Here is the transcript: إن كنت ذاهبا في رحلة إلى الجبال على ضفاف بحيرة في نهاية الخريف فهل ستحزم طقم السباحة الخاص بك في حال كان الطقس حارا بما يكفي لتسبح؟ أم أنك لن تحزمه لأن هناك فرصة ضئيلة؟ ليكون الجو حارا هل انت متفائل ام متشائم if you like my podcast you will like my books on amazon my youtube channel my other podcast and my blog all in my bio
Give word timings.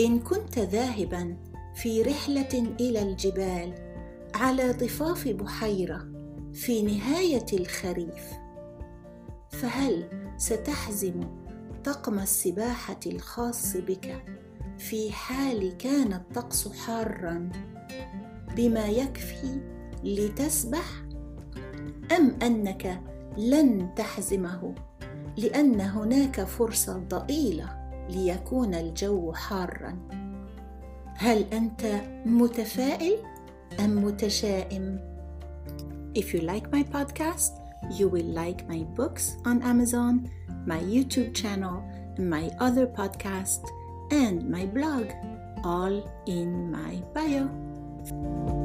إن 0.00 0.18
كنت 0.18 0.58
ذاهبا 0.58 1.36
في 1.74 2.02
رحلة 2.02 2.74
إلى 2.80 3.02
الجبال 3.02 3.74
على 4.34 4.72
ضفاف 4.72 5.28
بحيرة 5.28 6.08
في 6.52 6.82
نهاية 6.82 7.46
الخريف 7.52 8.32
فهل 9.50 10.08
ستحزم 10.36 11.20
طقم 11.84 12.18
السباحة 12.18 13.00
الخاص 13.06 13.76
بك 13.76 14.24
في 14.78 15.12
حال 15.12 15.76
كان 15.76 16.12
الطقس 16.12 16.68
حارا 16.68 17.50
بما 18.56 18.86
يكفي 18.86 19.60
لتسبح؟ 20.04 21.02
أم 22.16 22.38
أنك 22.42 23.00
لن 23.38 23.94
تحزمه 23.96 24.74
لأن 25.36 25.80
هناك 25.80 26.44
فرصة 26.44 26.98
ضئيلة؟ 26.98 27.87
ليكون 28.08 28.74
الجو 28.74 29.32
حارا 29.32 29.98
هل 31.14 31.44
انت 31.52 32.00
متفائل 32.26 33.16
ام 33.80 34.04
متشائم 34.04 34.98
if 36.18 36.34
you 36.34 36.40
like 36.40 36.66
my 36.72 36.82
podcast 36.96 37.52
you 37.98 38.08
will 38.08 38.30
like 38.42 38.60
my 38.72 38.80
books 38.98 39.24
on 39.44 39.62
amazon 39.62 40.14
my 40.66 40.80
youtube 40.94 41.32
channel 41.40 41.76
my 42.18 42.44
other 42.66 42.86
podcast 43.00 43.62
and 44.10 44.36
my 44.54 44.64
blog 44.76 45.06
all 45.64 45.96
in 46.26 46.70
my 46.76 46.94
bio 47.14 48.57